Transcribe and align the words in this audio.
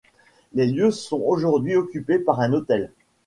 Les 0.55 0.65
lieux 0.65 0.89
sont 0.89 1.21
aujourd'hui 1.23 1.75
occupés 1.75 2.17
par 2.17 2.39
un 2.39 2.53
hôtel. 2.53 2.91